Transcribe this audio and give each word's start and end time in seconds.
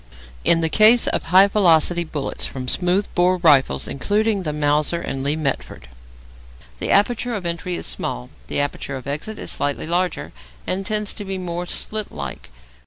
In 0.43 0.61
the 0.61 0.67
case 0.67 1.05
of 1.05 1.25
high 1.25 1.45
velocity 1.45 2.03
bullets 2.03 2.43
from 2.47 2.67
smooth 2.67 3.05
bore 3.13 3.37
rifles, 3.37 3.87
including 3.87 4.41
the 4.41 4.51
Mauser 4.51 4.99
and 4.99 5.23
Lee 5.23 5.35
Metford, 5.35 5.87
the 6.79 6.89
aperture 6.89 7.35
of 7.35 7.45
entry 7.45 7.75
is 7.75 7.85
small; 7.85 8.31
the 8.47 8.59
aperture 8.59 8.95
of 8.95 9.05
exit 9.05 9.37
is 9.37 9.51
slightly 9.51 9.85
larger, 9.85 10.31
and 10.65 10.87
tends 10.87 11.13
to 11.13 11.23
be 11.23 11.37
more 11.37 11.67
slit 11.67 12.11
like. 12.11 12.49